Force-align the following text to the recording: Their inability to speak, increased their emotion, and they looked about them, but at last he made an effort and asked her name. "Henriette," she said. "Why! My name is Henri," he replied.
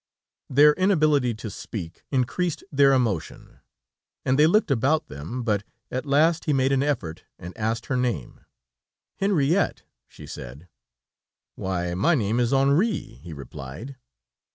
Their 0.49 0.73
inability 0.73 1.35
to 1.35 1.51
speak, 1.51 2.01
increased 2.09 2.63
their 2.71 2.91
emotion, 2.91 3.59
and 4.25 4.39
they 4.39 4.47
looked 4.47 4.71
about 4.71 5.09
them, 5.09 5.43
but 5.43 5.61
at 5.91 6.07
last 6.07 6.45
he 6.45 6.53
made 6.53 6.71
an 6.71 6.81
effort 6.81 7.25
and 7.37 7.55
asked 7.55 7.85
her 7.85 7.95
name. 7.97 8.43
"Henriette," 9.19 9.83
she 10.07 10.25
said. 10.25 10.67
"Why! 11.53 11.93
My 11.93 12.15
name 12.15 12.39
is 12.39 12.51
Henri," 12.51 13.19
he 13.21 13.31
replied. 13.31 13.95